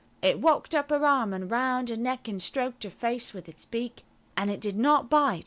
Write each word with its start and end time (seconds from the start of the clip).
It 0.23 0.39
walked 0.39 0.73
up 0.73 0.89
her 0.89 1.05
arm 1.05 1.31
and 1.31 1.51
round 1.51 1.89
her 1.89 1.95
neck, 1.95 2.27
and 2.27 2.41
stroked 2.41 2.83
her 2.85 2.89
face 2.89 3.33
with 3.35 3.47
its 3.47 3.65
beak. 3.65 4.03
And 4.35 4.49
it 4.49 4.59
did 4.59 4.75
not 4.75 5.11
bite. 5.11 5.39